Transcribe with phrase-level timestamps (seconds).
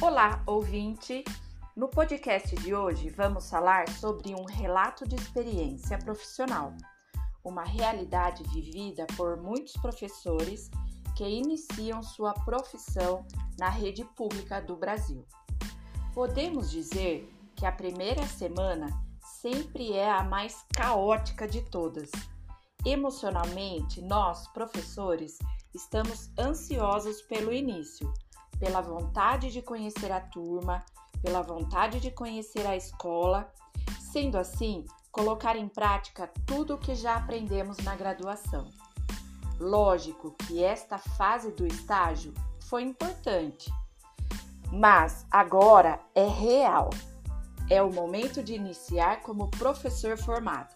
[0.00, 1.24] Olá, ouvinte!
[1.74, 6.72] No podcast de hoje vamos falar sobre um relato de experiência profissional,
[7.42, 10.70] uma realidade vivida por muitos professores
[11.16, 13.26] que iniciam sua profissão
[13.58, 15.26] na rede pública do Brasil.
[16.14, 18.86] Podemos dizer que a primeira semana
[19.40, 22.08] sempre é a mais caótica de todas.
[22.86, 25.38] Emocionalmente, nós, professores,
[25.74, 28.14] estamos ansiosos pelo início
[28.58, 30.84] pela vontade de conhecer a turma,
[31.22, 33.52] pela vontade de conhecer a escola,
[34.12, 38.70] sendo assim, colocar em prática tudo o que já aprendemos na graduação.
[39.58, 43.72] Lógico que esta fase do estágio foi importante,
[44.72, 46.90] mas agora é real.
[47.70, 50.74] É o momento de iniciar como professor formado.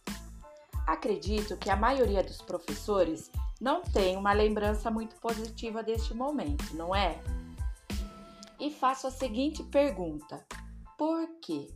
[0.87, 6.95] Acredito que a maioria dos professores não tem uma lembrança muito positiva deste momento, não
[6.95, 7.23] é?
[8.63, 10.47] E faço a seguinte pergunta:
[10.97, 11.75] por quê?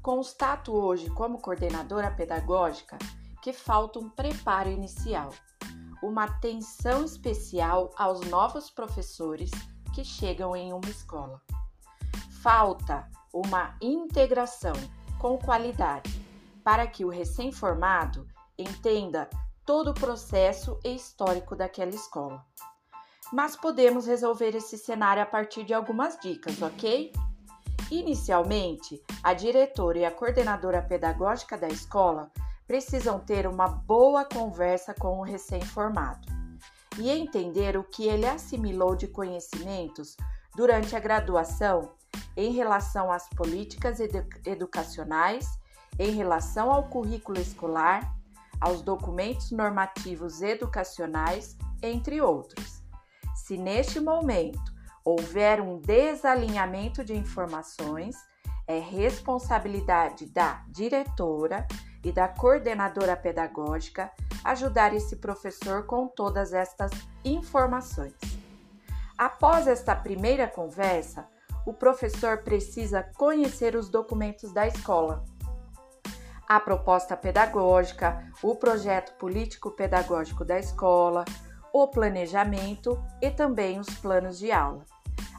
[0.00, 2.96] Constato hoje, como coordenadora pedagógica,
[3.42, 5.30] que falta um preparo inicial,
[6.00, 9.50] uma atenção especial aos novos professores
[9.92, 11.42] que chegam em uma escola.
[12.40, 14.74] Falta uma integração
[15.18, 16.24] com qualidade
[16.62, 19.28] para que o recém-formado entenda
[19.66, 22.46] todo o processo e histórico daquela escola
[23.32, 27.12] mas podemos resolver esse cenário a partir de algumas dicas, ok?
[27.90, 32.30] Inicialmente, a diretora e a coordenadora pedagógica da escola
[32.66, 36.28] precisam ter uma boa conversa com o recém-formado
[36.98, 40.16] e entender o que ele assimilou de conhecimentos
[40.54, 41.92] durante a graduação
[42.36, 45.48] em relação às políticas edu educacionais,
[45.98, 48.14] em relação ao currículo escolar,
[48.60, 52.79] aos documentos normativos educacionais, entre outros.
[53.50, 54.72] Se neste momento
[55.04, 58.14] houver um desalinhamento de informações,
[58.64, 61.66] é responsabilidade da diretora
[62.04, 64.12] e da coordenadora pedagógica
[64.44, 66.92] ajudar esse professor com todas estas
[67.24, 68.14] informações.
[69.18, 71.26] Após esta primeira conversa,
[71.66, 75.24] o professor precisa conhecer os documentos da escola,
[76.48, 81.24] a proposta pedagógica, o projeto político-pedagógico da escola,
[81.72, 84.84] o planejamento e também os planos de aula.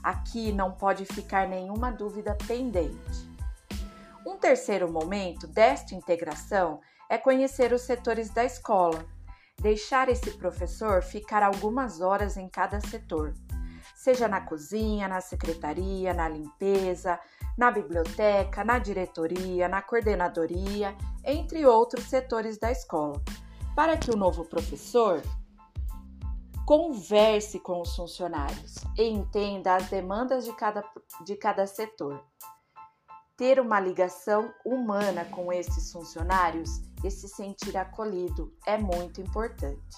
[0.03, 3.29] Aqui não pode ficar nenhuma dúvida pendente.
[4.25, 9.05] Um terceiro momento desta integração é conhecer os setores da escola,
[9.59, 13.33] deixar esse professor ficar algumas horas em cada setor,
[13.95, 17.19] seja na cozinha, na secretaria, na limpeza,
[17.57, 23.21] na biblioteca, na diretoria, na coordenadoria, entre outros setores da escola,
[23.75, 25.21] para que o novo professor
[26.71, 30.81] Converse com os funcionários e entenda as demandas de cada,
[31.25, 32.23] de cada setor.
[33.35, 36.69] Ter uma ligação humana com esses funcionários
[37.03, 39.97] e se sentir acolhido é muito importante.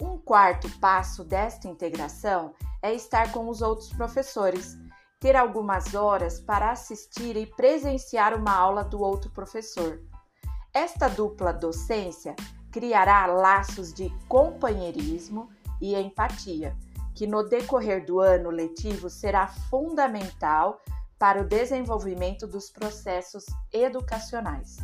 [0.00, 4.78] Um quarto passo desta integração é estar com os outros professores,
[5.18, 10.00] ter algumas horas para assistir e presenciar uma aula do outro professor.
[10.72, 12.36] Esta dupla docência
[12.70, 15.50] criará laços de companheirismo
[15.82, 16.74] e empatia,
[17.12, 20.80] que no decorrer do ano letivo será fundamental
[21.18, 24.78] para o desenvolvimento dos processos educacionais.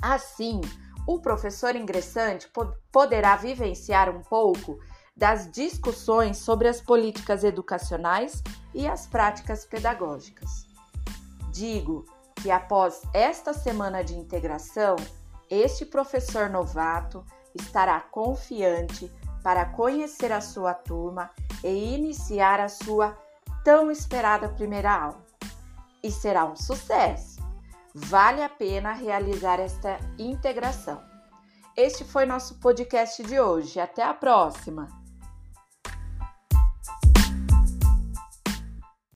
[0.00, 0.60] Assim,
[1.06, 2.48] o professor ingressante
[2.92, 4.78] poderá vivenciar um pouco
[5.16, 8.42] das discussões sobre as políticas educacionais
[8.74, 10.66] e as práticas pedagógicas.
[11.50, 12.04] Digo
[12.36, 14.96] que após esta semana de integração,
[15.50, 17.24] este professor novato
[17.54, 19.10] estará confiante
[19.42, 21.30] para conhecer a sua turma
[21.64, 23.16] e iniciar a sua
[23.64, 25.24] tão esperada primeira aula.
[26.02, 27.40] E será um sucesso!
[27.94, 31.02] Vale a pena realizar esta integração.
[31.76, 33.78] Este foi nosso podcast de hoje.
[33.78, 35.01] Até a próxima!